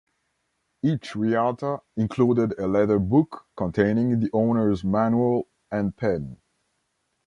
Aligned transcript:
Each 0.81 1.11
Reatta 1.15 1.81
included 1.95 2.57
a 2.57 2.65
leather 2.67 2.97
book 2.97 3.45
containing 3.55 4.19
the 4.19 4.31
owner's 4.33 4.83
manual 4.83 5.47
and 5.71 5.95
pen. 5.95 6.37